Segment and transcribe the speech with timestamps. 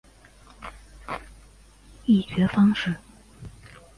[2.05, 2.95] 议决方式